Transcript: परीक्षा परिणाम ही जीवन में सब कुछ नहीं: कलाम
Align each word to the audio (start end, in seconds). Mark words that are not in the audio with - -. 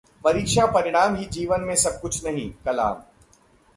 परीक्षा 0.23 0.65
परिणाम 0.65 1.15
ही 1.15 1.25
जीवन 1.25 1.61
में 1.61 1.75
सब 1.75 1.99
कुछ 2.01 2.23
नहीं: 2.25 2.49
कलाम 2.65 3.01